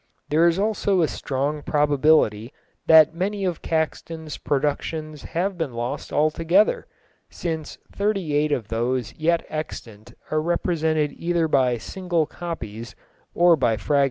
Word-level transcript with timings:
There 0.29 0.47
is 0.47 0.57
also 0.57 1.03
a 1.03 1.07
strong 1.07 1.61
probability 1.61 2.51
that 2.87 3.13
many 3.13 3.45
of 3.45 3.61
Caxton's 3.61 4.35
productions 4.39 5.21
have 5.21 5.59
been 5.59 5.75
lost 5.75 6.11
altogether, 6.11 6.87
since 7.29 7.77
thirty 7.93 8.33
eight 8.33 8.51
of 8.51 8.69
those 8.69 9.13
yet 9.13 9.45
extant 9.47 10.15
are 10.31 10.41
represented 10.41 11.11
either 11.11 11.47
by 11.47 11.77
single 11.77 12.25
copies 12.25 12.95
or 13.35 13.55
by 13.55 13.77
fragments. 13.77 13.99